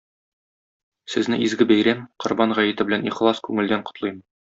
Сезне 1.15 1.39
изге 1.49 1.69
бәйрәм- 1.73 2.03
Корбан 2.25 2.59
гаете 2.61 2.89
белән 2.91 3.11
ихлас 3.13 3.49
күңелдән 3.51 3.91
котлыйм. 3.93 4.23